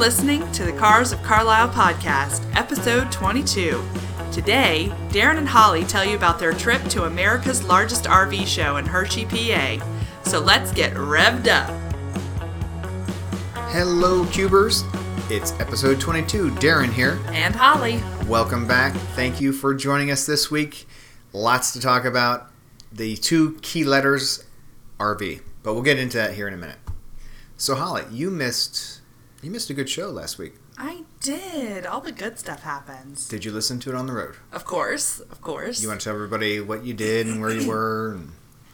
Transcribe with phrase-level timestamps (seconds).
[0.00, 3.84] listening to the Cars of Carlisle podcast, episode 22.
[4.32, 8.86] Today, Darren and Holly tell you about their trip to America's largest RV show in
[8.86, 9.78] Hershey, PA.
[10.22, 11.68] So let's get revved up.
[13.72, 14.84] Hello, Cubers.
[15.28, 16.48] It's episode 22.
[16.52, 17.20] Darren here.
[17.26, 18.02] And Holly.
[18.26, 18.94] Welcome back.
[19.14, 20.88] Thank you for joining us this week.
[21.34, 22.50] Lots to talk about.
[22.90, 24.44] The two key letters
[24.98, 26.78] RV, but we'll get into that here in a minute.
[27.58, 28.99] So, Holly, you missed
[29.42, 30.54] you missed a good show last week.
[30.76, 31.86] I did.
[31.86, 33.28] All the good stuff happens.
[33.28, 34.36] Did you listen to it on the road?
[34.52, 35.82] Of course, of course.
[35.82, 38.32] You want to tell everybody what you did and where you were and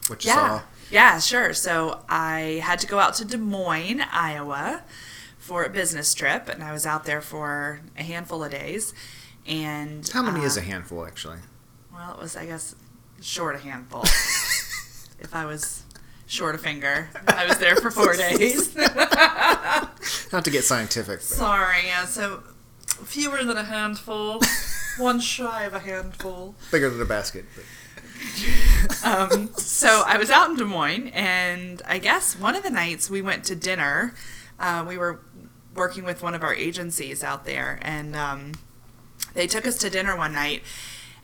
[0.08, 0.58] what you yeah.
[0.58, 0.62] saw?
[0.90, 1.52] Yeah, sure.
[1.52, 4.82] So I had to go out to Des Moines, Iowa
[5.38, 8.94] for a business trip, and I was out there for a handful of days.
[9.46, 11.38] And How many uh, is a handful, actually?
[11.92, 12.74] Well, it was, I guess,
[13.20, 14.02] short a handful.
[15.20, 15.84] if I was
[16.26, 18.74] short a finger, I was there for four days.
[20.32, 22.42] Not to get scientific, but Sorry, yeah, so
[23.04, 24.40] fewer than a handful,
[24.98, 26.54] one shy of a handful.
[26.70, 27.44] bigger than a basket.
[27.54, 27.64] But
[29.04, 33.10] Um, so I was out in Des Moines, and I guess one of the nights
[33.10, 34.14] we went to dinner.
[34.58, 35.20] Uh, we were
[35.74, 38.52] working with one of our agencies out there, and um,
[39.34, 40.62] they took us to dinner one night.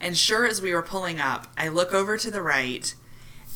[0.01, 2.95] And sure as we were pulling up, I look over to the right,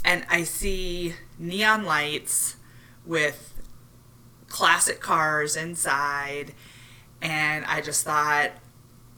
[0.04, 2.56] and I see neon lights
[3.04, 3.52] with
[4.48, 6.54] classic cars inside,
[7.20, 8.50] and I just thought,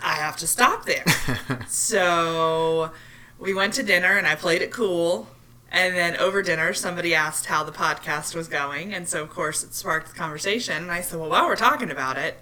[0.03, 1.05] I have to stop there.
[1.69, 2.91] So
[3.39, 5.29] we went to dinner and I played it cool.
[5.71, 8.95] And then over dinner, somebody asked how the podcast was going.
[8.95, 10.77] And so, of course, it sparked the conversation.
[10.77, 12.39] And I said, Well, while we're talking about it,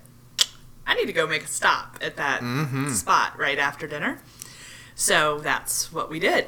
[0.87, 2.41] I need to go make a stop at that
[2.93, 4.21] spot right after dinner.
[4.95, 6.47] So that's what we did.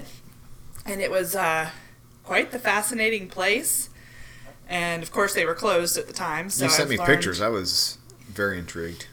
[0.87, 1.71] And it was uh,
[2.25, 3.91] quite the fascinating place.
[4.69, 6.51] And of course, they were closed at the time.
[6.51, 7.41] So you sent I've me learned- pictures.
[7.41, 7.97] I was
[8.29, 9.07] very intrigued.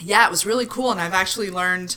[0.00, 1.96] yeah, it was really cool, and I've actually learned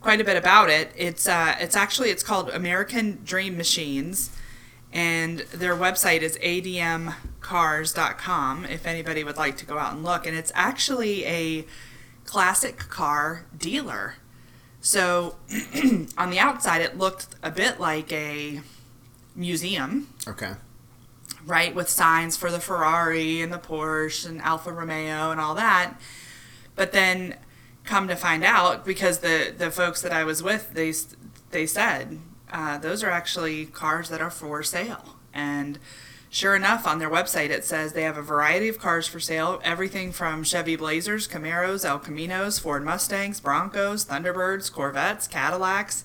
[0.00, 0.90] quite a bit about it.
[0.96, 4.30] It's uh, it's actually it's called American Dream Machines,
[4.92, 7.14] and their website is admcars.com.
[8.66, 11.64] If anybody would like to go out and look, and it's actually a
[12.24, 14.14] classic car dealer.
[14.80, 15.36] So
[16.18, 18.60] on the outside, it looked a bit like a
[19.34, 20.52] museum Okay.
[21.46, 25.94] Right, with signs for the Ferrari and the Porsche and Alfa Romeo and all that.
[26.74, 27.36] But then
[27.84, 30.92] come to find out, because the, the folks that I was with, they,
[31.52, 32.18] they said,
[32.52, 35.16] uh, those are actually cars that are for sale.
[35.32, 35.78] And
[36.28, 39.60] sure enough, on their website, it says they have a variety of cars for sale
[39.62, 46.04] everything from Chevy Blazers, Camaros, El Caminos, Ford Mustangs, Broncos, Thunderbirds, Corvettes, Cadillacs,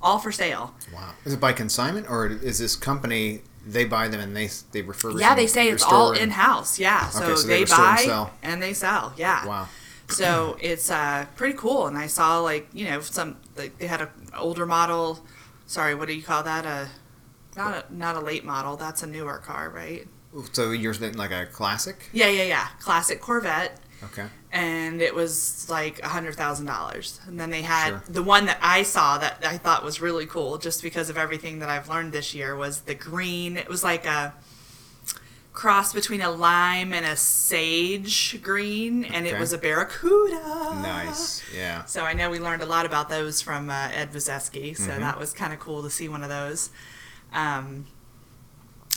[0.00, 0.74] all for sale.
[0.94, 1.12] Wow.
[1.24, 5.20] Is it by consignment or is this company they buy them and they they refurbish?
[5.20, 6.78] Yeah, they say it's all in house.
[6.78, 8.30] Yeah, so, Okay, so they they, and buy sell.
[8.42, 9.12] and they sell.
[9.16, 9.44] Yeah.
[9.46, 9.68] Wow.
[10.08, 14.00] So it's uh, pretty cool, and I saw like you know some like they had
[14.02, 15.24] an older model.
[15.66, 16.64] Sorry, what do you call that?
[16.64, 16.88] A
[17.56, 18.76] not a not a late model.
[18.76, 20.06] That's a newer car, right?
[20.52, 22.10] So you're like a classic?
[22.12, 22.66] Yeah, yeah, yeah.
[22.78, 24.26] Classic Corvette, Okay.
[24.56, 27.20] And it was like a hundred thousand dollars.
[27.26, 28.02] And then they had Sure.
[28.08, 31.58] the one that I saw that I thought was really cool, just because of everything
[31.60, 33.56] that I've learned this year, was the green.
[33.56, 34.34] It was like a
[35.52, 40.40] cross between a lime and a sage green, and it was a Barracuda.
[40.82, 41.42] Nice.
[41.54, 41.84] Yeah.
[41.86, 45.00] So I know we learned a lot about those from uh, Ed Vazeski, so Mm-hmm.
[45.00, 46.70] that was kind of cool to see one of those.
[47.32, 47.86] Um,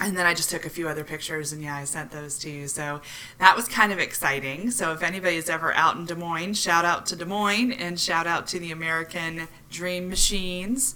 [0.01, 2.49] and then I just took a few other pictures, and yeah, I sent those to
[2.49, 2.67] you.
[2.67, 3.01] So
[3.37, 4.71] that was kind of exciting.
[4.71, 8.25] So if anybody's ever out in Des Moines, shout out to Des Moines and shout
[8.25, 10.95] out to the American Dream Machines.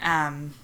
[0.00, 0.54] Um,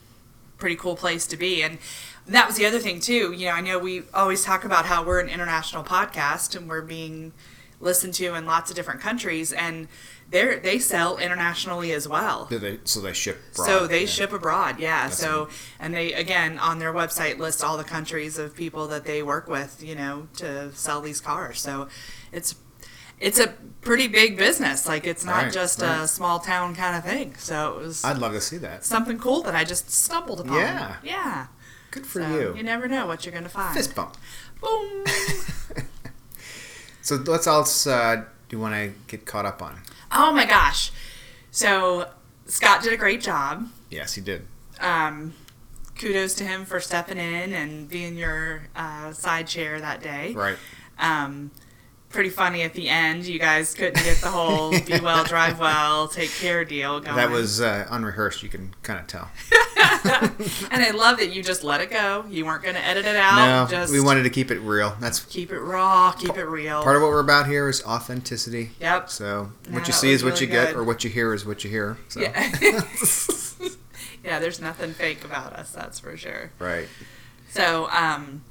[0.59, 1.63] pretty cool place to be.
[1.63, 1.79] And
[2.27, 3.33] that was the other thing too.
[3.33, 6.83] You know, I know we always talk about how we're an international podcast and we're
[6.83, 7.33] being
[7.81, 9.89] listened to in lots of different countries, and
[10.31, 12.47] they they sell internationally as well.
[12.51, 13.39] They, so they ship.
[13.53, 13.67] Abroad.
[13.67, 14.07] So they yeah.
[14.07, 15.05] ship abroad, yeah.
[15.05, 15.49] That's so
[15.79, 19.49] and they again on their website list all the countries of people that they work
[19.49, 21.61] with, you know, to sell these cars.
[21.61, 21.89] So
[22.33, 22.55] it's
[23.19, 23.49] it's a
[23.83, 24.87] pretty big business.
[24.87, 26.03] Like it's not Right, just right.
[26.03, 27.35] a small town kind of thing.
[27.37, 28.85] So it was I'd love to see that.
[28.85, 30.57] something cool that I just stumbled upon.
[30.57, 30.97] Yeah.
[31.03, 31.47] Yeah.
[31.91, 32.55] Good for So you.
[32.57, 33.77] You never know what you're gonna find.
[33.77, 34.17] Fist bump.
[34.61, 35.05] Boom.
[37.03, 39.81] So let's else uh, do you want to get caught up on?
[40.13, 40.91] oh my gosh.
[41.53, 42.11] So
[42.47, 43.69] Scott did a great job.
[43.89, 44.47] Yes, he did.
[44.81, 45.33] Um,
[45.97, 50.33] kudos to him for stepping in and being your uh, side chair that day.
[50.33, 50.57] Right.
[50.99, 51.53] Um,
[52.09, 53.25] pretty funny at the end.
[53.27, 57.17] You guys couldn't get the whole "be well, drive well, take care" deal going.
[57.17, 58.43] That was uh, unrehearsed.
[58.43, 59.31] You can kind of tell.
[60.71, 62.25] and I love that you just let it go.
[62.29, 63.71] You weren't going to edit it out.
[63.71, 64.97] no, just we wanted to keep it real.
[65.01, 66.83] That's keep it raw, keep it real.
[66.83, 68.71] part of what we're about here is authenticity.
[68.81, 69.11] Yep.
[69.11, 71.65] So what you see is what you really get, or what you hear is what
[71.65, 71.99] you hear.
[72.09, 72.21] So.
[72.21, 72.53] Yeah.
[74.25, 76.53] yeah, there's nothing fake about us, that's for sure.
[76.59, 76.89] Right.
[77.51, 78.43] So, um,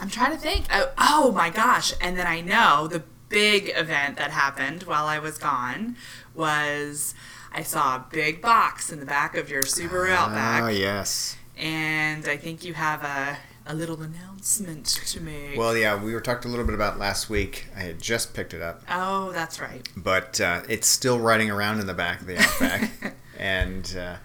[0.00, 0.66] I'm trying to think.
[0.72, 1.92] Oh, oh my gosh.
[2.00, 5.96] And then I know the big event that happened while I was gone
[6.34, 7.14] was
[7.58, 10.62] I saw a big box in the back of your Subaru Outback.
[10.62, 11.36] Ah, yes.
[11.56, 15.58] And I think you have a, a little announcement to make.
[15.58, 17.66] Well, yeah, we were talked a little bit about last week.
[17.76, 19.84] I had just picked it up, oh, that's right.
[19.96, 23.16] but uh, it's still riding around in the back of the Outback.
[23.36, 24.16] and uh,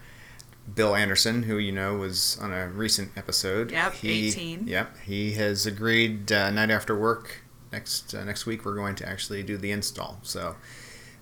[0.72, 4.68] Bill Anderson, who you know was on a recent episode, Yep, he, 18.
[4.68, 6.30] Yep, he has agreed.
[6.30, 7.42] Uh, night after work
[7.72, 10.20] next uh, next week, we're going to actually do the install.
[10.22, 10.54] So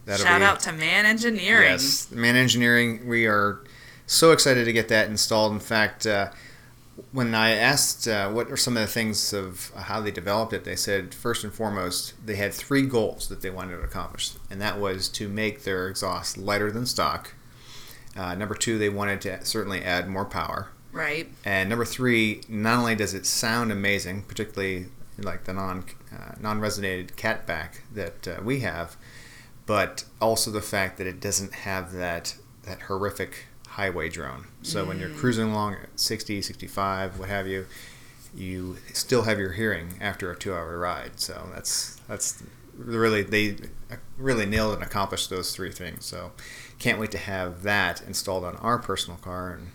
[0.04, 1.70] that'll Shout be out to Man Engineering.
[1.70, 3.06] Yes, Man Engineering.
[3.08, 3.60] We are
[4.06, 5.52] so excited to get that installed.
[5.52, 6.30] In fact, uh,
[7.12, 10.64] when I asked uh, what are some of the things of how they developed it,
[10.64, 14.60] they said first and foremost they had three goals that they wanted to accomplish, and
[14.60, 17.34] that was to make their exhaust lighter than stock.
[18.16, 20.68] Uh, number two, they wanted to certainly add more power.
[20.92, 21.28] Right.
[21.44, 24.86] And number three, not only does it sound amazing, particularly
[25.18, 28.96] like the non uh, non resonated catback that uh, we have,
[29.66, 34.46] but also the fact that it doesn't have that that horrific highway drone.
[34.62, 35.16] So when you're mm.
[35.16, 37.66] cruising along at 60, 65, what have you,
[38.34, 41.18] you still have your hearing after a two-hour ride.
[41.18, 42.42] So that's that's
[42.76, 43.56] really they
[43.90, 46.04] uh, really nailed and accomplished those three things.
[46.04, 46.32] So
[46.78, 49.68] can't wait to have that installed on our personal car and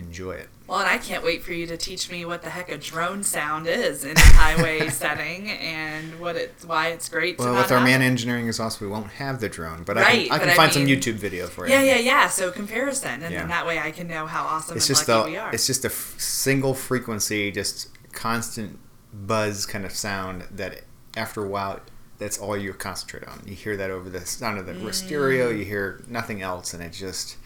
[0.00, 0.48] enjoy it.
[0.66, 3.22] Well, and I can't wait for you to teach me what the heck a drone
[3.24, 7.72] sound is in a highway setting and what it why it's great to Well, with
[7.72, 8.06] our man it.
[8.06, 10.86] engineering exhaust, we won't have the drone, but I can, I can I find some
[10.86, 11.72] YouTube video for you.
[11.72, 12.28] Yeah, yeah, yeah.
[12.28, 13.40] So comparison, and Yeah.
[13.40, 15.52] then that way I can know how awesome It's just the we are.
[15.52, 18.78] it's just a f- single frequency, just constant
[19.12, 20.82] buzz kind of sound that
[21.16, 21.80] after a while,
[22.18, 23.42] that's all you concentrate on.
[23.44, 24.94] You hear that over the sound of the Mm.
[24.94, 25.48] stereo.
[25.50, 27.36] You hear nothing else, and it just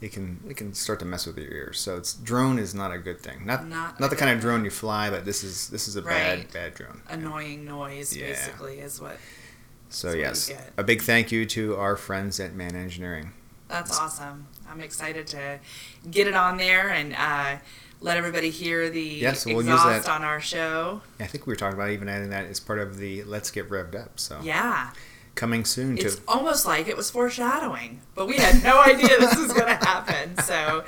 [0.00, 1.78] it can it can start to mess with your ears.
[1.80, 3.46] So it's drone is not a good thing.
[3.46, 6.02] Not Not not, the kind of drone you fly, but this is this is a
[6.02, 6.14] Right.
[6.48, 7.02] bad bad drone.
[7.08, 8.28] Annoying noise, Yeah.
[8.28, 9.18] basically, is what.
[9.88, 10.72] So what yes, get.
[10.76, 13.32] a big thank you to our friends at Man Engineering.
[13.68, 14.46] That's awesome.
[14.68, 15.58] I'm excited to
[16.10, 17.58] get it on there and uh,
[18.00, 20.12] let everybody hear the Yes, we'll use exhaust that.
[20.12, 21.02] on our show.
[21.18, 23.68] I think we were talking about even adding that as part of the Let's Get
[23.70, 24.20] Revved Up.
[24.20, 24.90] So Yeah,
[25.36, 29.36] coming soon it's to almost like it was foreshadowing, but we had no idea this
[29.38, 30.36] was going to happen.
[30.42, 30.82] So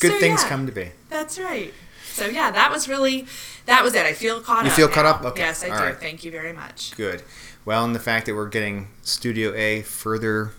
[0.00, 0.48] good so, things yeah.
[0.48, 0.90] come to be.
[1.08, 1.72] That's right.
[2.12, 3.26] So yeah, that was really
[3.64, 4.04] that was it.
[4.04, 4.76] I feel caught You up.
[4.76, 5.22] feel caught up?
[5.24, 5.40] Okay.
[5.40, 5.84] Yes, I All do.
[5.84, 5.96] right.
[5.96, 6.94] Thank you very much.
[6.96, 7.22] Good.
[7.64, 10.50] Well, and the fact that we're getting Studio A further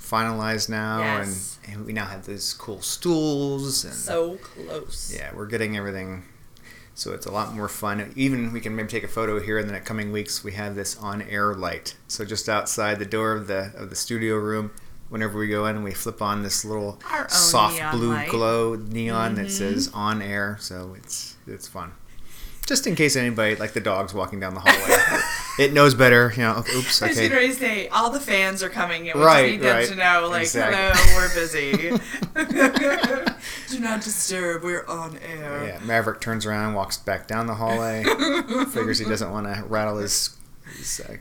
[0.00, 1.58] finalized now, Yes.
[1.64, 5.12] and, and we now have these cool stools, and So close.
[5.14, 6.24] yeah, we're getting everything.
[6.98, 8.12] So it's a lot more fun.
[8.16, 10.42] Even we can maybe take a photo here in the coming weeks.
[10.42, 11.94] We have this on-air light.
[12.08, 14.72] So just outside the door of the of the studio room,
[15.08, 18.28] whenever we go in, we flip on this little soft blue light.
[18.28, 19.50] glow neon that Mhm.
[19.50, 20.56] says on air.
[20.60, 21.92] So it's it's fun.
[22.68, 25.22] Just in case anybody, like the dogs walking down the hallway,
[25.58, 26.30] it knows better.
[26.36, 27.28] You know, okay, oops, I was okay.
[27.28, 29.88] getting ready to say all the fans are coming and we Right, just need right.
[29.88, 30.76] them to know like Exactly.
[30.78, 33.32] hello we're busy.
[33.68, 34.62] Do not disturb.
[34.62, 35.64] We're on air.
[35.66, 38.04] Yeah, Maverick turns around, walks back down the hallway,
[38.70, 40.36] figures he doesn't want to rattle his,
[40.76, 41.16] his uh,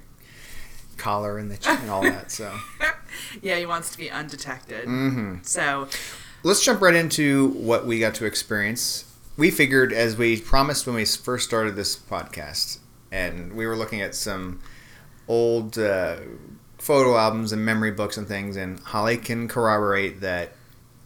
[0.98, 2.30] collar and, the, ch- and all that.
[2.32, 2.54] So,
[3.42, 4.84] Yeah, he wants to be undetected.
[4.86, 5.88] hmm So
[6.44, 9.06] let's jump right into what we got to experience.
[9.38, 12.80] We figured, as we promised when we first started this podcast,
[13.12, 14.62] and we were looking at some
[15.28, 16.18] old uh,
[16.80, 20.54] photo albums and memory books and things, and Holly can corroborate that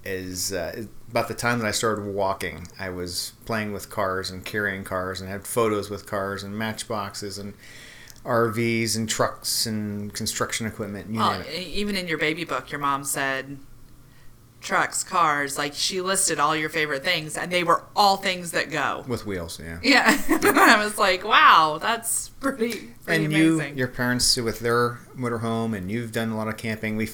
[0.03, 4.43] is uh, about the time that I started walking, I was playing with cars and
[4.43, 7.53] carrying cars and had photos with cars and matchboxes and
[8.25, 11.09] RVs and trucks and construction equipment.
[11.11, 13.57] You well, even in your baby book, your mom said
[14.61, 15.57] trucks, cars.
[15.57, 19.03] Like she listed all your favorite things, and they were all things that go.
[19.07, 19.79] With wheels, yeah.
[19.83, 23.77] Yeah, I was like, wow, that's pretty, pretty and you, amazing.
[23.77, 26.95] your parents with their motorhome, and you've done a lot of camping.
[26.95, 27.09] We,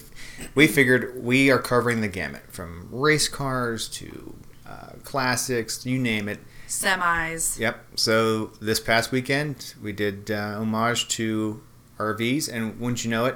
[0.53, 4.35] we figured we are covering the gamut from race cars to
[4.67, 6.39] uh, classics, you name it.
[6.67, 7.57] Semis.
[7.57, 7.81] Yep.
[7.95, 11.63] So this past weekend, we did uh, homage to
[11.97, 13.35] RVs, and wouldn't you know it,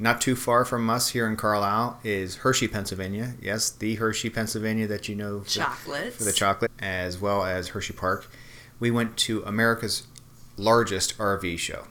[0.00, 3.34] not too far from us here in Carlisle is Hershey, Pennsylvania.
[3.40, 7.92] Yes, the Hershey, Pennsylvania that you know for, for the chocolate, as well as Hershey
[7.92, 8.26] Park.
[8.80, 10.06] We went to America's
[10.56, 11.84] largest RV show,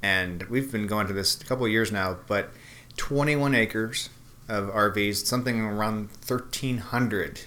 [0.00, 2.18] and we've been going to this a couple of years now.
[2.28, 2.50] But
[2.96, 4.10] 21 acres
[4.48, 7.40] of RVs, something around 1,300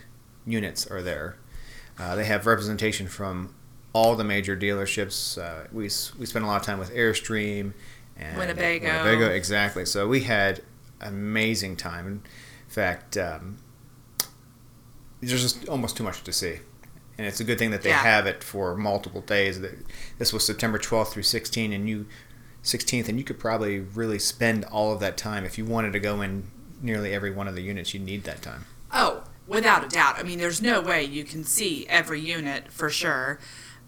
[0.46, 1.38] units are there.
[1.98, 3.56] Uh, they have representation from
[3.94, 5.42] all the major dealerships.
[5.42, 5.84] Uh, we
[6.20, 7.72] we spent a lot of time with Airstream
[8.18, 8.88] and Winnebago.
[9.04, 9.86] Winnebago, exactly.
[9.86, 10.62] So we had
[11.02, 12.08] amazing time.
[12.08, 12.22] In
[12.70, 13.58] fact, um,
[15.22, 16.60] there's just almost too much to see.
[17.18, 18.02] And it's a good thing that they Yeah.
[18.02, 19.62] have it for multiple days.
[20.18, 22.08] This was September 12th through 16, and you
[22.64, 26.00] 16th, and you could probably really spend all of that time if you wanted to
[26.00, 26.50] go in
[26.82, 27.94] nearly every one of the units.
[27.94, 28.66] You need that time.
[28.92, 30.18] Oh, without a doubt.
[30.18, 33.40] I mean, there's no way you can see every unit for sure.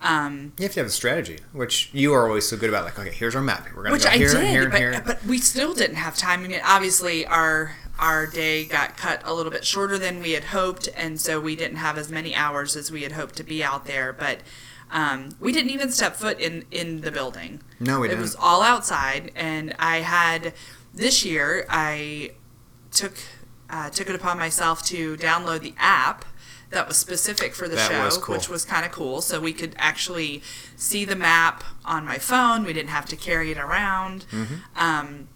[0.01, 2.83] Um, You have to have a strategy, which you are always so good about.
[2.85, 3.67] Like, okay, here's our map.
[3.75, 5.03] We're gonna which go I here did, and here and but, here.
[5.05, 6.43] but we still didn't have time.
[6.43, 10.45] I mean, obviously our our day got cut a little bit shorter than we had
[10.45, 13.63] hoped, and so we didn't have as many hours as we had hoped to be
[13.63, 14.11] out there.
[14.13, 14.39] But
[14.91, 17.61] um, we didn't even step foot in in the building.
[17.79, 18.19] no, we it didn't.
[18.19, 20.53] It was all outside, and I had
[20.93, 22.31] this year I
[22.91, 23.13] took
[23.69, 26.25] uh, took it upon myself to download the app
[26.75, 28.36] that was specific for the That show, was cool.
[28.36, 29.22] which was kind of cool.
[29.22, 30.44] So we could actually
[30.75, 32.63] see the map on my phone.
[32.63, 34.25] We didn't have to carry it around.
[34.32, 34.55] Mm-hmm.
[34.75, 35.27] Um,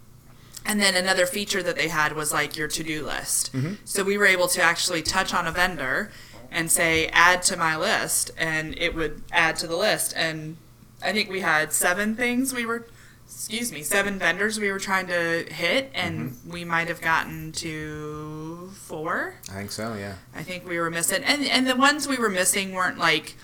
[0.64, 3.52] and then another feature that they had was like your to do list.
[3.52, 3.74] Mm-hmm.
[3.84, 6.12] So we were able to actually touch on a vendor
[6.50, 10.12] and say, add to my list, and it would add to the list.
[10.16, 10.56] And
[11.02, 12.86] I think we had seven things we were,
[13.32, 16.50] excuse me, seven vendors we were trying to hit, and Mm-hmm.
[16.52, 19.34] we might have gotten to four.
[19.50, 19.94] I think so.
[19.94, 20.14] Yeah.
[20.34, 23.36] I think we were missing, and and the ones we were missing weren't like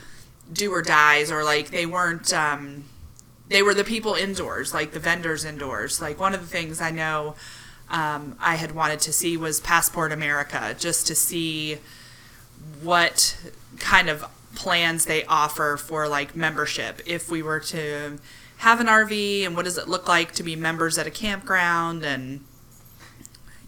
[0.53, 2.33] do or dies, or like they weren't.
[2.33, 2.85] Um,
[3.49, 6.01] they were the people indoors, like the vendors indoors.
[6.03, 7.37] Like one of the things I know
[7.89, 11.79] um, I had wanted to see was Passport America, just to see
[12.83, 13.37] what
[13.79, 14.25] kind of
[14.57, 17.01] plans they offer for like membership.
[17.07, 18.19] If we were to
[18.59, 22.05] have an RV, and what does it look like to be members at a campground,
[22.05, 22.45] and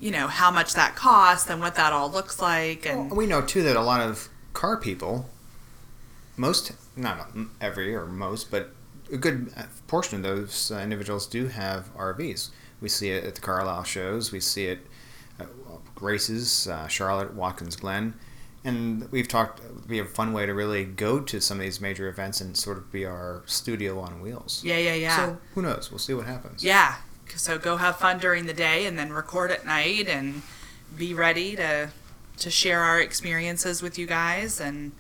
[0.00, 3.42] you know how much that costs, and what that all looks like, and We know
[3.42, 5.28] too that a lot of car people,
[6.36, 7.28] most not
[7.60, 8.70] every or most, but
[9.12, 9.52] a good
[9.86, 12.50] portion of those uh, individuals do have RVs.
[12.80, 14.32] We see it at the Carlisle shows.
[14.32, 14.80] We see it
[15.38, 15.48] at
[16.00, 18.14] races, uh, Charlotte, Watkins Glen,
[18.64, 19.60] and we've talked.
[19.86, 22.76] be a fun way to really go to some of these major events and sort
[22.78, 24.62] of be our studio on wheels.
[24.64, 25.16] yeah, yeah, yeah.
[25.16, 25.90] So who knows?
[25.90, 26.64] We'll see what happens.
[26.64, 26.96] Yeah.
[27.34, 30.42] So go have fun during the day and then record at night and
[30.96, 31.90] be ready to
[32.38, 34.92] to share our experiences with you guys and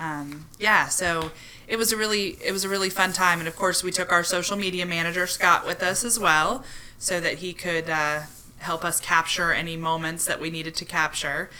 [0.00, 1.30] um, yeah, so
[1.68, 4.10] it was a really it was a really fun time and of course we took
[4.10, 6.64] our social media manager Scott with us as well
[6.98, 8.22] so that he could uh,
[8.58, 11.50] help us capture any moments that we needed to capture.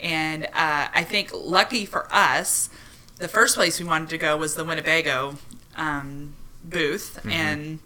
[0.00, 2.68] And uh, I think lucky for us,
[3.16, 5.36] the first place we wanted to go was the Winnebago
[5.76, 6.34] um,
[6.64, 7.78] booth and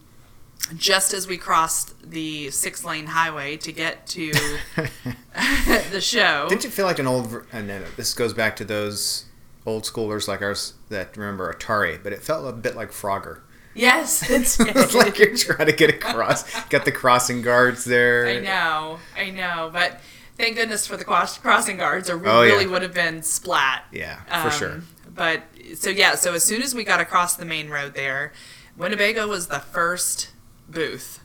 [0.77, 4.33] just as we crossed the six lane highway to get to
[5.91, 6.47] the show.
[6.49, 7.45] Didn't you feel like an old?
[7.53, 9.27] And then this goes back to those
[9.67, 13.41] old schoolers like ours that remember Atari, but it felt a bit like Frogger.
[13.75, 18.27] Yes, it's, it's like you're trying to get across, get the crossing guards there.
[18.27, 20.01] I know, I know, but
[20.41, 22.53] thank goodness for the cross- crossing guards, or we Oh, yeah.
[22.53, 23.85] really would have been splat.
[23.93, 24.81] Yeah, for Um, sure.
[25.15, 25.43] But
[25.77, 28.33] so yeah, so as soon as we got across the main road there,
[28.77, 30.31] Winnebago was the first
[30.69, 31.19] booth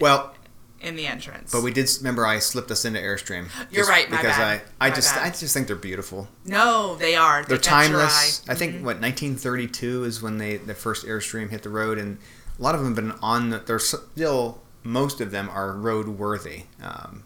[0.00, 0.34] Well,
[0.80, 1.50] in the entrance.
[1.52, 3.48] but we did remember I slipped us into Airstream.
[3.70, 5.26] You're right, my because bad, I, I my just, bad.
[5.26, 6.28] I just think they're beautiful.
[6.44, 7.42] no, they are.
[7.42, 8.42] They They're timeless.
[8.48, 12.18] I think what 1932 is when they the first Airstream hit the road, and
[12.58, 13.50] a lot of them have been on.
[13.50, 16.64] The, they're still most of them are road worthy.
[16.82, 17.24] Um,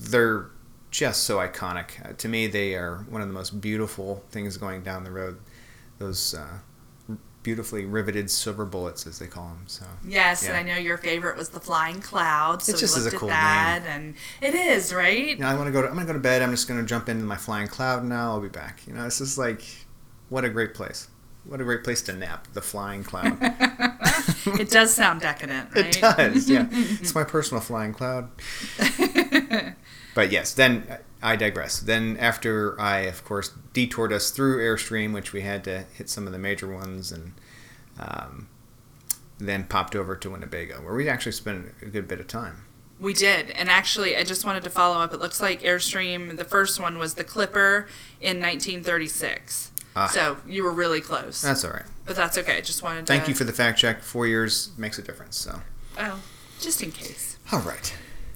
[0.00, 0.46] they're
[0.94, 1.88] just so iconic.
[2.08, 5.38] Uh, to me, they are one of the most beautiful things going down the road.
[5.98, 6.58] Those uh,
[7.42, 9.64] beautifully riveted silver bullets, as they call them.
[9.66, 10.50] So Yes, Yeah.
[10.50, 12.62] and I know your favorite was the Flying Cloud.
[12.62, 15.30] So It just we is a cool at that, and it is right.
[15.30, 15.82] you know, I want to go.
[15.82, 16.42] To, I'm going to go to bed.
[16.42, 18.30] I'm just going to jump into my flying cloud now.
[18.30, 18.86] I'll be back.
[18.86, 19.62] You know, it's just like
[20.28, 21.08] what a great place.
[21.44, 22.46] What a great place to nap.
[22.52, 23.36] The flying cloud.
[24.60, 25.96] it does sound decadent, right?
[25.96, 26.68] It does, yeah.
[26.72, 28.30] it's my personal flying cloud.
[30.14, 31.80] But yes, then I digress.
[31.80, 36.26] Then after I, of course, detoured us through Airstream, which we had to hit some
[36.26, 37.32] of the major ones, and
[37.98, 38.48] um,
[39.38, 42.64] then popped over to Winnebago, where we actually spent a good bit of time.
[43.00, 45.12] We did, and actually, I just wanted to follow up.
[45.12, 46.36] It looks like Airstream.
[46.36, 47.88] The first one was the Clipper
[48.20, 49.72] in 1936.
[49.96, 50.06] Ah.
[50.08, 51.84] So you were really close, That's all right.
[52.04, 52.56] but that's okay.
[52.56, 53.12] I just wanted to.
[53.12, 54.00] Thank you for the fact check.
[54.02, 55.36] Four years makes a difference.
[55.36, 55.60] So,
[55.98, 56.20] Oh,
[56.60, 57.94] just in case, all right.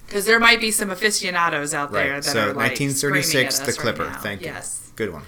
[0.09, 2.23] Because there might be some aficionados out there Right.
[2.23, 4.05] that So, are like 1936, the Clipper.
[4.07, 4.17] Right.
[4.17, 4.47] Thank you.
[4.49, 4.91] Yes.
[4.97, 5.23] Good one.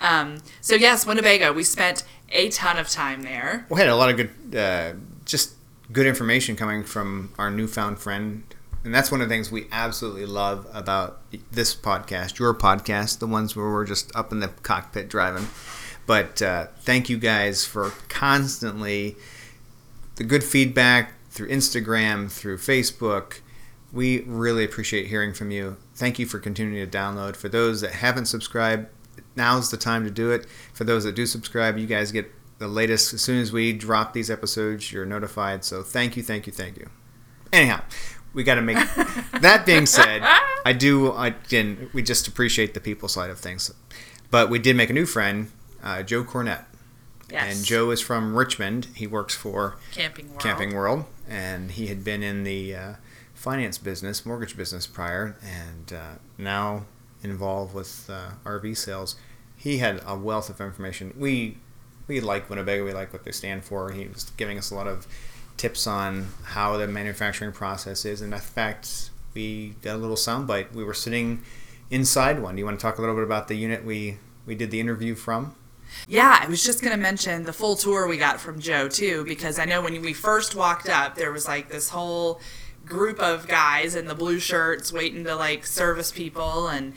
[0.00, 1.52] Um, so yes, Winnebago.
[1.52, 3.66] We spent a ton of time there.
[3.70, 4.92] We had a lot of good, uh,
[5.24, 5.54] just
[5.92, 8.42] good information coming from our newfound friend
[8.84, 13.26] and that's one of the things we absolutely love about this podcast, your podcast, the
[13.26, 15.48] ones where we're just up in the cockpit driving.
[16.06, 19.16] But uh, thank you guys for constantly
[20.14, 23.40] the good feedback through Instagram, through Facebook.
[23.96, 25.78] We really appreciate hearing from you.
[25.94, 27.34] Thank you for continuing to download.
[27.34, 28.88] For those that haven't subscribed,
[29.34, 30.46] now's the time to do it.
[30.74, 34.12] For those that do subscribe, you guys get the latest as soon as we drop
[34.12, 34.92] these episodes.
[34.92, 35.64] You're notified.
[35.64, 36.90] So thank you, thank you, thank you.
[37.54, 37.82] Anyhow,
[38.34, 38.76] we got to make
[39.40, 40.20] that being said.
[40.66, 41.88] I do again.
[41.94, 43.72] We just appreciate the people side of things,
[44.30, 45.50] but we did make a new friend,
[45.82, 46.66] uh, Joe Cornett.
[47.30, 47.56] Yes.
[47.56, 48.88] And Joe is from Richmond.
[48.94, 50.40] He works for Camping World.
[50.40, 52.92] Camping World, and he had been in the uh,
[53.46, 56.84] finance business, mortgage business prior, and uh, now
[57.22, 59.14] involved with uh, RV sales.
[59.56, 61.14] He had a wealth of information.
[61.16, 61.58] We
[62.08, 62.84] we like Winnebago.
[62.84, 63.92] We like what they stand for.
[63.92, 65.06] He was giving us a lot of
[65.56, 68.20] tips on how the manufacturing process is.
[68.20, 70.72] And in fact, we got a little soundbite.
[70.72, 71.40] We were sitting
[71.88, 72.56] inside one.
[72.56, 74.80] Do you want to talk a little bit about the unit we we did the
[74.80, 75.54] interview from?
[76.08, 79.24] Yeah, I was just going to mention the full tour we got from Joe too,
[79.24, 82.40] because I know when we first walked up, there was like this whole
[82.86, 86.94] group of guys in the blue shirts waiting to like service people and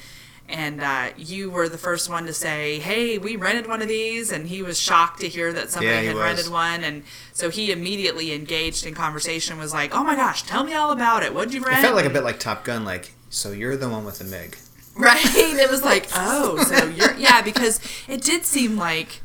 [0.48, 4.32] and uh, you were the first one to say, "Hey, we rented one of these,"
[4.32, 6.24] and he was shocked to hear that somebody Yeah, he had was.
[6.24, 7.04] rented one, and
[7.34, 9.60] so he immediately engaged in conversation.
[9.60, 11.36] Was like, "Oh my gosh, tell me all about it.
[11.36, 12.84] What'd you rent?" It felt like a bit like Top Gun.
[12.84, 14.58] Like, so you're the one with the MiG.
[14.96, 15.24] Right.
[15.60, 19.22] It was like, oh, so you're yeah, because it did seem like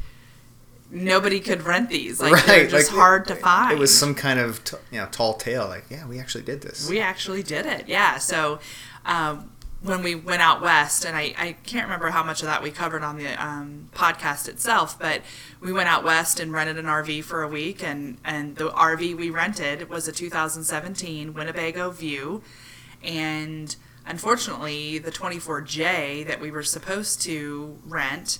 [0.94, 2.20] nobody could rent these.
[2.20, 3.72] Like they're just like, hard to find.
[3.72, 5.66] It was some kind of t- you know tall tale.
[5.66, 6.88] Like, yeah, we actually did this.
[6.88, 7.88] we actually did it.
[7.88, 8.18] Yeah.
[8.18, 8.60] So
[9.04, 9.50] um,
[9.82, 12.70] when we went out west, and I, I can't remember how much of that we
[12.70, 15.20] covered on the um, podcast itself, but
[15.60, 19.16] we went out west and rented an RV for a week, and and the RV
[19.16, 22.42] we rented was a 2017 Winnebago View,
[23.02, 28.38] and unfortunately the 24J that we were supposed to rent.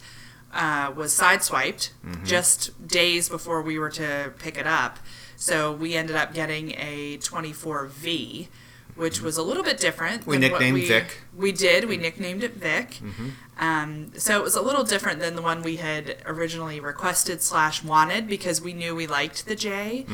[0.55, 1.91] Uh, was sideswiped
[2.25, 5.01] just days before we were to pick it up.
[5.37, 8.47] So we ended up getting a 24V,
[8.95, 10.27] which was a little bit different.
[10.27, 11.19] We than what nicknamed we, Vic.
[11.37, 11.87] We did.
[11.87, 12.91] We nicknamed it Vic.
[13.03, 13.29] Mm-hmm.
[13.59, 17.83] Um, so it was a little different than the one we had originally requested slash
[17.83, 20.07] wanted because we knew we liked the J.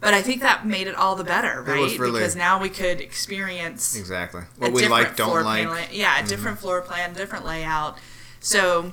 [0.00, 1.70] But I think that made it all the better, Mm-hmm.
[1.70, 1.98] Right?
[1.98, 5.64] really- because now we could experience exactly what we like, don't like.
[5.64, 5.72] Mm-hmm.
[5.72, 7.98] plan- yeah, a different floor plan, different layout.
[8.40, 8.92] So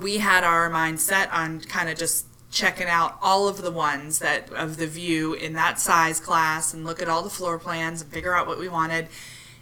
[0.00, 4.18] we had our mind set on kind of just checking out all of the ones
[4.18, 8.02] that of the view in that size class and look at all the floor plans
[8.02, 9.08] and figure out what we wanted.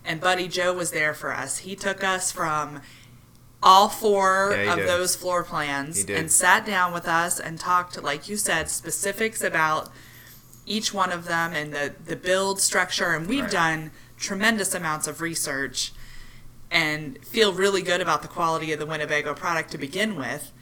[0.04, 1.58] And Buddy Joe was there for us.
[1.58, 2.80] He took us from
[3.62, 4.88] all four Yeah, of did.
[4.88, 9.90] those floor plans and sat down with us and talked, like you said, specifics about
[10.64, 13.12] each one of them and the, the build structure.
[13.12, 13.50] And we've Right.
[13.50, 15.92] done tremendous amounts of research
[16.70, 20.52] and feel really good about the quality of the Winnebago product to begin with.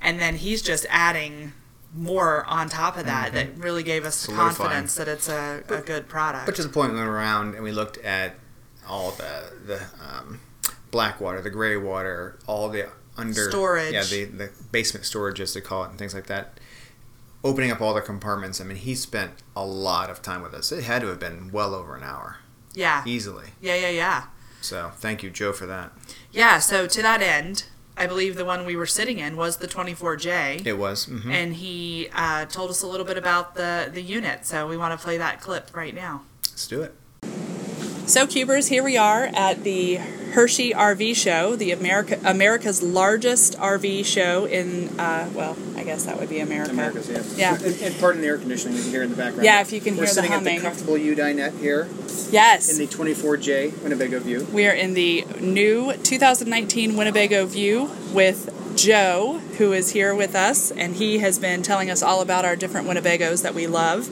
[0.00, 1.52] And then he's just adding
[1.94, 4.36] more on top of that that really gave us Mm-hmm.
[4.38, 6.46] Confidence that it's a, a good product.
[6.46, 8.34] But to the point we went around and we looked at
[8.88, 10.40] all the the um,
[10.90, 13.92] black water, the gray water, all the under Storage.
[13.92, 16.58] yeah, the the basement storage as they call it, and things like that.
[17.44, 18.60] Opening up all the compartments.
[18.60, 20.70] I mean, he spent a lot of time with us.
[20.70, 22.36] It had to have been well over an hour,
[22.72, 23.02] yeah.
[23.04, 23.48] easily.
[23.60, 24.24] Yeah, yeah, yeah.
[24.62, 25.92] So thank you, Joe, for that.
[26.30, 27.64] Yeah, so to that end,
[27.96, 30.64] I believe the one we were sitting in was the 24J.
[30.66, 31.04] It was.
[31.06, 34.76] hmm And he uh, told us a little bit about the, the unit, so we
[34.76, 36.22] want to play that clip right now.
[36.50, 36.94] Let's do it.
[38.06, 44.04] So, Cubers, here we are at the Hershey RV Show, the America America's largest RV
[44.04, 46.70] show in, uh, well, I guess that would be America.
[46.70, 47.22] America's, yeah.
[47.36, 47.54] Yeah.
[47.66, 49.44] And, and pardon the air conditioning you can hear in the background.
[49.44, 50.56] Yeah, if you can We're hear the sitting humming.
[50.56, 51.88] at the comfortable U dinette here
[52.30, 52.70] Yes.
[52.70, 54.46] in the 24J Winnebago View.
[54.52, 60.70] We are in the new 2019 Winnebago View with Joe, who is here with us,
[60.70, 64.04] and he has been telling us all about our different Winnebagos that we love.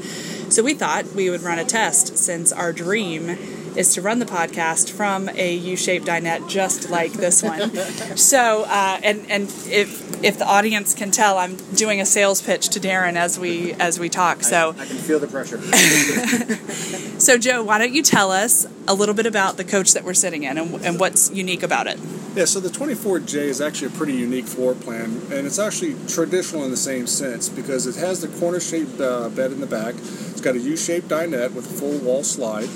[0.51, 3.39] So we thought we would run a test since our dream
[3.77, 7.75] is to run the podcast from a U-shaped dinette just like this one.
[8.17, 12.69] so, uh, and and if if the audience can tell, I'm doing a sales pitch
[12.71, 14.43] to Darren as we as we talk.
[14.43, 14.71] So.
[14.71, 15.61] I can feel the pressure.
[17.21, 20.15] So, Joe, why don't you tell us a little bit about the coach that we're
[20.15, 22.01] sitting in and, and what's unique about it?
[22.35, 26.65] Yeah, so the 24J is actually a pretty unique floor plan, and it's actually traditional
[26.65, 29.97] in the same sense because it has the corner shaped uh, bed in the back.
[29.97, 32.71] It's got a U shaped dinette with a full wall slide.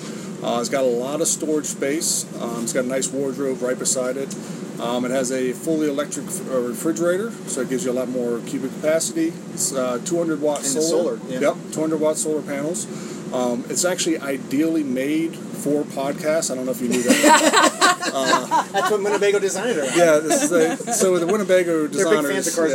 [0.45, 2.27] Uh, it's got a lot of storage space.
[2.41, 4.35] Um, it's got a nice wardrobe right beside it.
[4.81, 8.41] Um, it has a fully electric uh, refrigerator, so it gives you a lot more
[8.41, 9.33] cubic capacity.
[9.53, 11.17] It's uh, 200 watt And solar.
[11.19, 11.41] solar, yeah.
[11.41, 12.87] Yep, 200 watt solar panels.
[13.33, 16.51] Um, it's actually ideally made for podcasts.
[16.51, 17.71] I don't know if you knew that.
[18.13, 19.97] That's what Winnebago designed it around.
[19.97, 22.31] yeah, this is a, so the Winnebago They're big designers.
[22.33, 22.73] fans of cars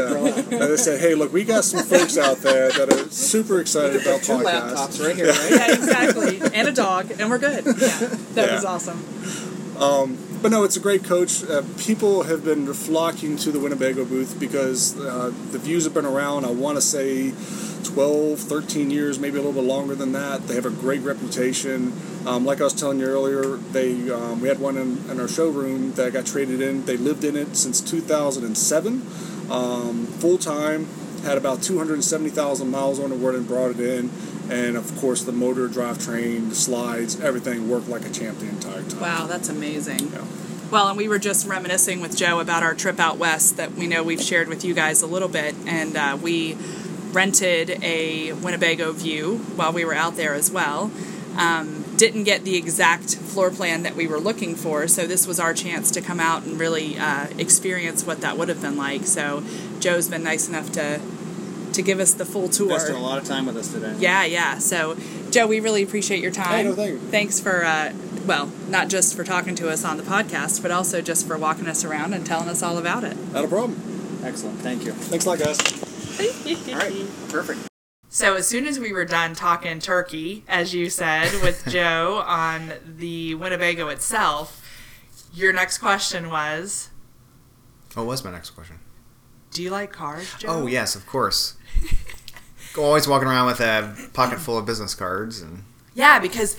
[0.51, 3.59] yeah, and they said, "Hey, look, we got some folks out there that are super
[3.59, 5.51] excited about Two podcasts." laptops right here, right?
[5.51, 6.41] Yeah, exactly.
[6.53, 7.65] and a dog, and we're good.
[7.65, 8.55] Yeah, that Yeah.
[8.55, 9.03] was awesome.
[10.41, 11.43] But no, it's a great coach.
[11.43, 16.05] Uh, people have been flocking to the Winnebago booth because uh, the views have been
[16.05, 17.33] around, I want to say
[17.83, 20.47] 12, 13 years, maybe a little bit longer than that.
[20.47, 21.93] They have a great reputation.
[22.25, 25.27] Um, like I was telling you earlier, they um, we had one in, in our
[25.27, 26.85] showroom that got traded in.
[26.85, 28.93] They lived in it since 2007,
[29.51, 30.87] um, full time.
[31.23, 34.09] Had about 270,000 miles on it when it brought it in,
[34.49, 38.83] and of course the motor, drivetrain, the slides, everything worked like a champ the entire
[38.83, 39.01] time.
[39.01, 40.13] Wow, that's amazing.
[40.13, 40.23] Yeah.
[40.71, 43.87] Well, and we were just reminiscing with Joe about our trip out west that we
[43.87, 46.57] know we've shared with you guys a little bit, and uh, we
[47.11, 50.91] rented a Winnebago View while we were out there as well.
[51.37, 55.39] Um, didn't get the exact floor plan that we were looking for, so this was
[55.39, 59.05] our chance to come out and really uh, experience what that would have been like.
[59.05, 59.43] So
[59.79, 60.99] Joe's been nice enough to
[61.73, 62.71] to give us the full tour.
[62.71, 63.95] Invested a lot of time with us today.
[63.99, 64.59] Yeah, yeah.
[64.59, 64.97] So,
[65.31, 66.47] Joe, we really appreciate your time.
[66.47, 66.99] Hey, no, thank you.
[66.99, 67.93] Thanks for, uh,
[68.25, 71.67] well, not just for talking to us on the podcast, but also just for walking
[71.67, 73.17] us around and telling us all about it.
[73.33, 74.19] Not a problem.
[74.23, 74.59] Excellent.
[74.59, 74.91] Thank you.
[74.91, 75.88] Thanks a lot, guys.
[76.19, 77.05] All right.
[77.29, 77.59] Perfect.
[78.09, 82.73] So as soon as we were done talking turkey, as you said, with Joe on
[82.85, 84.65] the Winnebago itself,
[85.33, 86.89] your next question was,
[87.93, 88.79] What was my next question?
[89.51, 91.55] "Do you like cars, Joe?" Oh yes, of course.
[92.77, 96.57] Always walking around with a pocket full of business cards and Yeah, because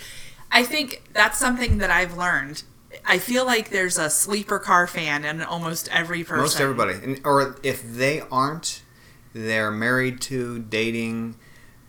[0.53, 2.62] I think that's something that I've learned.
[3.05, 6.42] I feel like there's a sleeper car fan in almost every person.
[6.42, 7.20] most everybody.
[7.25, 8.83] Or if they aren't,
[9.32, 11.36] they're married to, dating,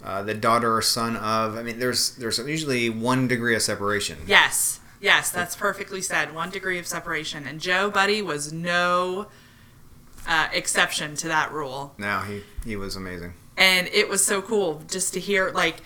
[0.04, 1.58] uh, the daughter or son of.
[1.58, 4.20] I mean, there's there's usually one degree of separation.
[4.26, 6.34] Yes, yes, that's perfectly said.
[6.34, 9.28] One degree of separation, and Joe Buddy was no
[10.28, 11.94] uh, exception to that rule.
[11.98, 13.34] No, he he was amazing.
[13.58, 15.78] And it was so cool just to hear like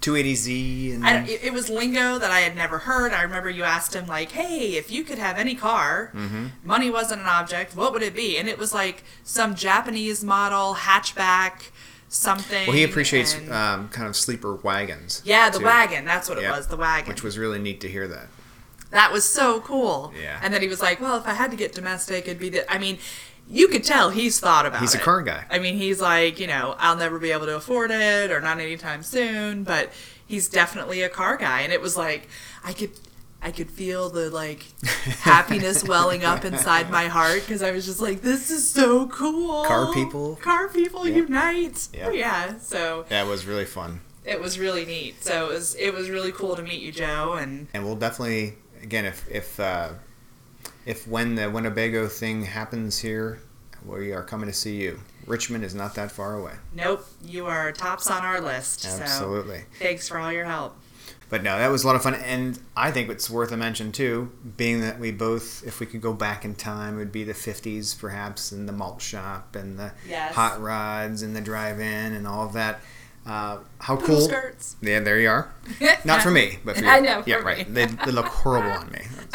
[0.00, 3.12] 280Z and I, it, was lingo that I had never heard.
[3.12, 6.46] I remember you asked him like, "Hey, if you could have any car, Mm-hmm.
[6.64, 10.74] money wasn't an object, what would it be?" And it was like some Japanese model
[10.76, 11.70] hatchback,
[12.08, 12.66] something.
[12.68, 15.20] well, he appreciates and- um, kind of sleeper wagons.
[15.24, 15.64] yeah, the too.
[15.64, 16.04] wagon.
[16.04, 16.68] That's what it was.
[16.68, 17.08] The wagon.
[17.08, 18.28] which was really neat to hear that.
[18.90, 20.14] That was so cool.
[20.18, 20.40] Yeah.
[20.42, 22.70] And then he was like, "Well, if I had to get domestic, it'd be the."
[22.72, 22.98] I mean,
[23.50, 25.02] you could tell he's thought about He's a it.
[25.04, 25.44] car guy.
[25.50, 28.58] I mean, he's like, you know, I'll never be able to afford it, or not
[28.60, 29.64] anytime soon.
[29.64, 29.92] But
[30.26, 32.28] he's definitely a car guy, and it was like
[32.64, 32.90] I could.
[33.40, 34.64] I could feel the like
[35.22, 39.64] happiness welling up inside my heart because I was just like, "This is so cool."
[39.64, 40.34] Car people.
[40.36, 41.16] car people Yeah.
[41.18, 41.88] unite.
[41.94, 42.10] Yeah.
[42.10, 42.58] yeah.
[42.58, 44.00] So That was really fun.
[44.24, 45.22] it was really neat.
[45.22, 48.54] So it was it was really cool to meet you, Joe, and and we'll definitely
[48.82, 49.90] again if if uh,
[50.86, 53.40] if when the Winnebago thing happens here,
[53.84, 55.00] we are coming to see you.
[55.26, 56.54] Richmond is not that far away.
[56.74, 58.86] Nope, you are tops on our list.
[58.86, 59.58] Absolutely.
[59.58, 60.74] So thanks for all your help.
[61.30, 63.92] But no, that was a lot of fun, and I think it's worth a mention
[63.92, 67.22] too, being that we both, if we could go back in time, it would be
[67.24, 70.34] the '50s perhaps, and the malt shop, and the Yes.
[70.34, 72.80] hot rods, and the drive-in, and all of that.
[73.26, 74.20] Uh, how Poodle cool!
[74.22, 74.76] skirts.
[74.80, 75.52] Yeah, there you are.
[76.06, 76.88] Not for me, but for you.
[76.90, 77.68] I know, Yeah, for right.
[77.68, 77.74] me.
[77.74, 79.02] They, they look horrible on me.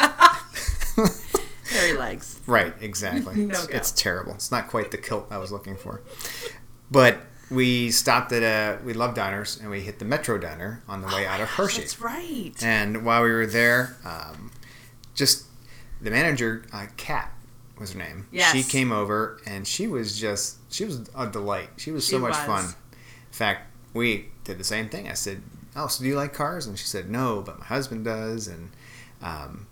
[1.86, 2.40] Hairy legs.
[2.46, 3.34] Right, exactly.
[3.46, 4.32] No it's, it's terrible.
[4.34, 6.02] It's not quite the kilt I was looking for.
[6.90, 7.18] But
[7.50, 11.08] we stopped at a we love diners and we hit the Metro Diner on the
[11.08, 11.80] way out of Hershey.
[11.82, 12.52] That's right.
[12.62, 14.50] And while we were there, um,
[15.14, 15.44] just
[16.00, 17.30] the manager, uh, Kat
[17.78, 18.26] was her name.
[18.32, 18.52] Yes.
[18.52, 21.70] She came over and she was just she was a delight.
[21.76, 22.46] She was so She much was.
[22.46, 22.64] fun.
[22.64, 25.08] In fact, we did the same thing.
[25.08, 25.42] I said,
[25.76, 28.70] "Oh, so do you like cars?" And she said, "No, but my husband does." And
[29.22, 29.66] um,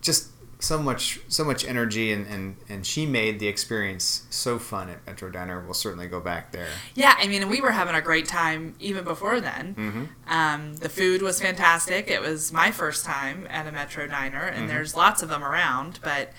[0.00, 0.28] just
[0.60, 5.06] so much so much energy and, and, and she made the experience so fun at
[5.06, 5.60] Metro Diner.
[5.64, 6.66] We'll certainly go back there.
[6.94, 9.74] yeah, I mean, we were having a great time even before then.
[9.76, 10.04] Mm-hmm.
[10.32, 12.08] Um, the food was fantastic.
[12.10, 14.66] It was my first time at a Metro Diner, and Mm-hmm.
[14.68, 16.32] there's lots of them around, but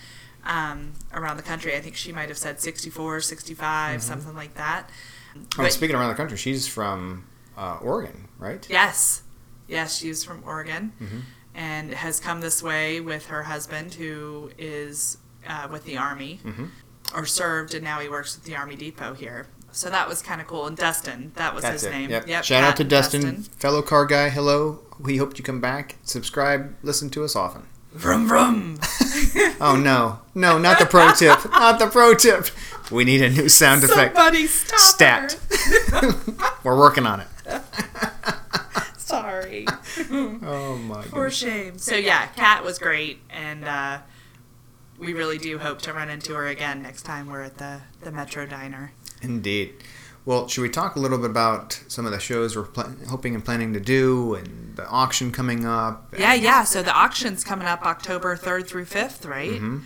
[0.44, 4.90] um, around the country, I think she might have said 64, 65, something like that.
[5.36, 7.24] Oh, But- speaking around the country, she's from
[7.56, 8.66] uh, Oregon, right?
[8.68, 9.22] Yes.
[9.68, 11.18] Yes, she's from Oregon Mm-hmm.
[11.54, 16.66] And has come this way with her husband, who is uh, with the Army Mm-hmm.
[17.14, 19.46] or served, and now he works at the Army Depot here.
[19.72, 20.66] So that was kind of cool.
[20.66, 21.90] And Dustin, that was That's his it.
[21.92, 22.10] name.
[22.10, 22.26] Yep.
[22.44, 24.28] Shout Pat out to and Dustin, fellow car guy.
[24.28, 24.80] Hello.
[24.98, 25.96] We hope you come back.
[26.02, 26.74] Subscribe.
[26.82, 27.66] Listen to us often.
[27.92, 28.78] Vroom vroom.
[29.60, 31.38] Oh no, no, not the pro tip.
[31.50, 32.46] Not the pro tip.
[32.90, 34.16] We need a new sound effect.
[34.16, 35.38] Somebody stop Stat.
[35.90, 36.14] her.
[36.64, 37.28] We're working on it.
[39.42, 39.66] Sorry.
[40.10, 41.04] oh my God.
[41.06, 41.36] For goodness.
[41.36, 41.78] shame.
[41.78, 43.98] So yeah, Kat was great, and uh,
[44.98, 48.10] we really do hope to run into her again next time we're at the the
[48.12, 48.92] Metro Diner.
[49.22, 49.74] Indeed.
[50.26, 53.34] Well, should we talk a little bit about some of the shows we're pl- hoping
[53.34, 56.14] and planning to do, and the auction coming up?
[56.18, 56.64] Yeah, yeah.
[56.64, 59.50] So the auction's coming up October third through fifth, right?
[59.60, 59.82] Mhm.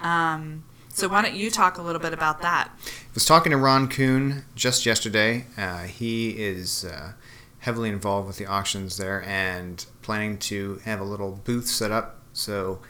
[0.00, 2.70] Um, so why don't you talk a little bit about that?
[2.84, 5.46] I was talking to Ron Kuhn just yesterday.
[5.56, 7.12] Uh, he is uh,
[7.62, 12.18] heavily involved with the auctions there and planning to have a little booth set up.
[12.32, 12.80] So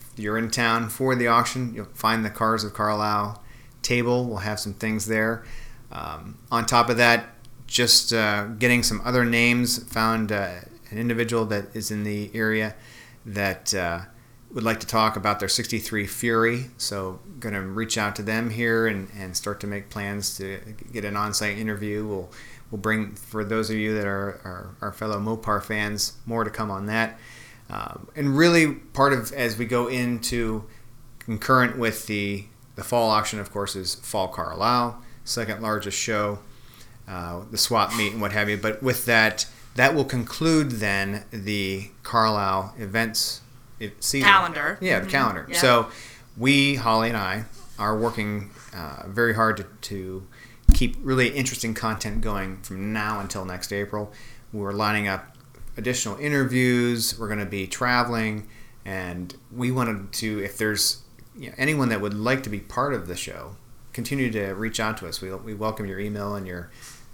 [0.00, 3.42] if you're in town for the auction, you'll find the Cars of Carlisle
[3.82, 4.24] table.
[4.24, 5.44] We'll have some things there.
[5.90, 7.26] Um, on top of that,
[7.66, 9.84] just uh, getting some other names.
[9.92, 12.74] Found uh, an individual that is in the area
[13.26, 14.00] that uh,
[14.50, 16.70] would like to talk about their 63 Fury.
[16.78, 20.58] So, going to reach out to them here and, and start to make plans to
[20.90, 22.06] get an on site interview.
[22.06, 22.30] We'll,
[22.72, 26.50] we'll bring, for those of you that are, are our fellow Mopar fans, more to
[26.50, 27.18] come on that.
[27.70, 30.64] Um, and really, part of as we go into
[31.20, 36.40] concurrent with the, the fall auction, of course, is Fall Carlisle, second largest show,
[37.06, 38.56] uh, the swap meet and what have you.
[38.56, 43.42] But with that, that will conclude then the Carlisle events
[44.00, 44.28] season.
[44.28, 44.78] Calendar.
[44.80, 45.46] Yeah, the calendar.
[45.48, 45.58] Yeah.
[45.58, 45.88] So
[46.36, 47.44] we, Holly and I,
[47.78, 50.26] are working uh, very hard to, to
[50.72, 54.12] keep really interesting content going from now until next April.
[54.52, 55.36] We're lining up
[55.76, 57.18] additional interviews.
[57.18, 58.48] We're going to be traveling,
[58.84, 61.02] and we wanted to, if there's
[61.36, 63.56] you know, anyone that would like to be part of the show,
[63.92, 65.20] continue to reach out to us.
[65.20, 66.70] We, we welcome your email and your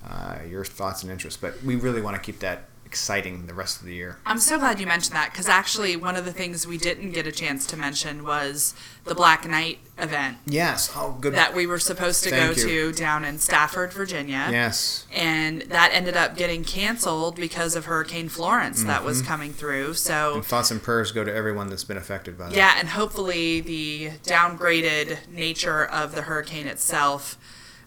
[0.08, 3.81] uh, your thoughts and interests, but we really want to keep that exciting the rest
[3.81, 4.16] of the year.
[4.24, 7.27] I'm so glad you mentioned that because actually one of the things we didn't get
[7.27, 8.72] a chance to mention was
[9.05, 10.90] the Black Knight event Yes.
[10.96, 11.35] Oh, good.
[11.35, 12.92] that we were supposed to Thank go you.
[12.92, 14.48] to down in Stafford, Virginia.
[14.51, 15.07] yes.
[15.14, 19.29] And that ended up getting canceled because of Hurricane Florence that was Mm-hmm.
[19.29, 19.94] coming through.
[19.94, 22.57] So And thoughts and prayers go to everyone that's been affected by that.
[22.57, 27.37] Yeah, and hopefully the downgraded nature of the hurricane itself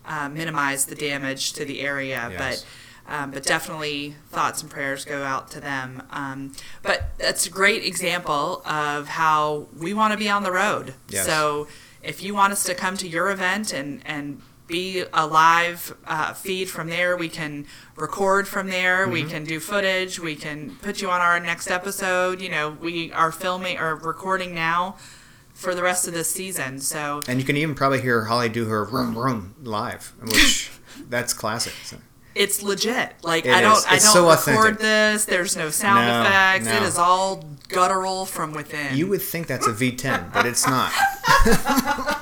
[0.06, 2.28] uh, minimized the damage to the area.
[2.32, 2.38] Yes.
[2.38, 2.66] But
[3.08, 6.04] um, but definitely thoughts and prayers go out to them.
[6.12, 10.94] Um, but that's a great example of how we want to be on the road.
[11.10, 11.26] Yes.
[11.26, 11.68] So
[12.04, 16.32] if you want us to come to your event and and be a live uh,
[16.32, 17.18] feed from there.
[17.18, 17.66] We can
[17.98, 19.06] record from there.
[19.06, 19.30] We Mm-hmm.
[19.30, 20.18] can do footage.
[20.18, 22.40] We can put you on our next episode.
[22.40, 24.96] You know, we are filming or recording now
[25.54, 26.80] for the rest of this season.
[26.80, 30.72] So And you can even probably hear Holly do her room room live, which
[31.10, 31.74] that's classic.
[31.84, 31.98] So.
[32.36, 33.14] It's legit.
[33.24, 33.86] Like It I don't, is.
[33.86, 34.80] I don't so record authentic.
[34.80, 35.26] this.
[35.26, 36.68] There's no sound No, effects.
[36.68, 36.86] It no.
[36.86, 38.96] is all guttural from within.
[38.96, 40.92] You would think that's a V10, but it's not.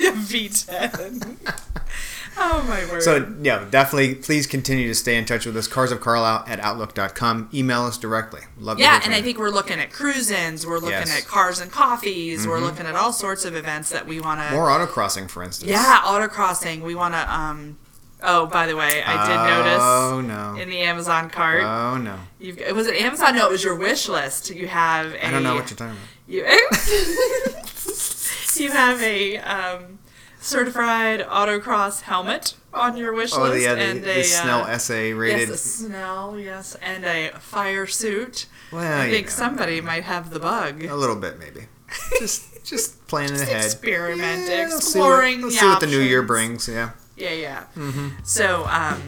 [0.00, 1.36] V10.
[2.38, 3.02] oh my word.
[3.02, 4.14] So yeah, definitely.
[4.16, 5.66] Please continue to stay in touch with us.
[5.66, 7.50] Cars of Carlisle at outlook.com.
[7.52, 8.40] Email us directly.
[8.58, 10.66] Love to Yeah, hear from and I think we're looking at cruise-ins.
[10.66, 11.08] We're looking Yes.
[11.10, 11.18] Mm-hmm.
[11.18, 12.46] at cars and coffees.
[12.46, 14.54] We're looking at all sorts of events that we want to.
[14.54, 15.70] more autocrossing, for instance.
[15.70, 16.80] Yeah, autocrossing.
[16.82, 17.34] We want to.
[17.34, 17.78] Um,
[18.22, 20.56] oh, by the way, I did notice Oh no.
[20.60, 21.62] in the Amazon cart.
[21.62, 22.18] Oh no.
[22.38, 23.34] You've, was it Amazon?
[23.36, 24.50] No, it was your wish list.
[24.50, 25.12] You have.
[25.14, 26.08] A, I don't know what you're talking about.
[26.26, 26.44] You,
[28.56, 29.98] you have a um,
[30.40, 34.78] certified autocross helmet on your wish Oh list, yeah, the, and the a Snell uh,
[34.78, 35.50] SA yes, rated.
[35.50, 38.46] a Snell, yes, and a fire suit.
[38.72, 40.84] well, I think know, somebody might have the bug.
[40.84, 41.66] a little bit maybe.
[42.20, 43.64] Just just planning ahead.
[43.64, 45.42] Experiment, Yeah, let's see what- exploring.
[45.42, 46.68] Let's the see what the new year brings.
[46.68, 46.90] Yeah.
[47.20, 47.64] Yeah, yeah.
[47.76, 48.08] Mm-hmm.
[48.24, 49.00] So, um,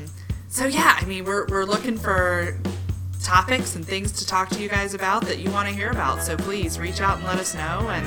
[0.49, 2.57] so yeah, I mean, we're we're looking for
[3.23, 6.23] topics and things to talk to you guys about that you want to hear about.
[6.23, 8.07] So please reach out and let us know, and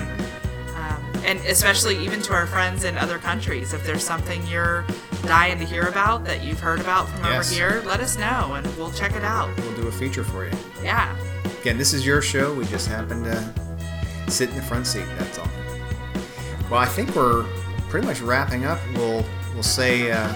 [0.76, 4.86] um, and especially even to our friends in other countries, if there's something you're
[5.24, 7.48] dying to hear about that you've heard about from Yes.
[7.52, 9.50] over here, let us know, and we'll check it out.
[9.58, 10.52] We'll do a feature for you.
[10.84, 11.16] Yeah.
[11.62, 12.54] Again, this is your show.
[12.54, 13.54] We just happen to
[14.32, 15.06] sit in the front seat.
[15.18, 15.50] That's all.
[16.70, 17.44] Well, I think we're
[17.90, 18.80] pretty much wrapping up.
[18.96, 20.28] We'll we'll say uh,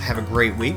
[0.00, 0.76] have a great week.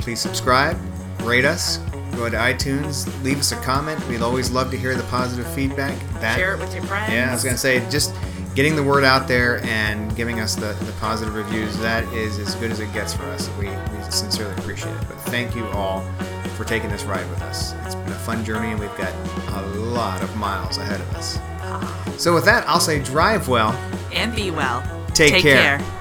[0.00, 0.76] Please subscribe,
[1.22, 1.78] rate us,
[2.16, 4.06] go to iTunes, leave us a comment.
[4.08, 5.96] We'd always love to hear the positive feedback.
[6.20, 7.12] That Share it with your friends.
[7.12, 8.14] yeah, I was gonna say just
[8.54, 11.78] getting the word out there and giving us the, the positive reviews.
[11.78, 13.48] That is as good as it gets for us.
[13.56, 15.00] We, we sincerely appreciate it.
[15.06, 16.00] But thank you all
[16.56, 17.74] for taking this ride with us.
[17.84, 19.12] It's been a fun journey, and we've got
[19.52, 21.38] a lot of miles ahead of us.
[22.20, 23.70] So with that, I'll say drive well.
[24.12, 24.82] and be well.
[25.14, 25.78] Take care.
[25.78, 25.97] care.